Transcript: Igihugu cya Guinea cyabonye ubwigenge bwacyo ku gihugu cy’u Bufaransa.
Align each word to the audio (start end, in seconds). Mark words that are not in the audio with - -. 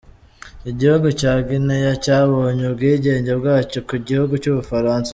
Igihugu 0.71 1.07
cya 1.19 1.33
Guinea 1.47 1.93
cyabonye 2.03 2.63
ubwigenge 2.67 3.31
bwacyo 3.39 3.79
ku 3.89 3.95
gihugu 4.07 4.33
cy’u 4.43 4.55
Bufaransa. 4.59 5.09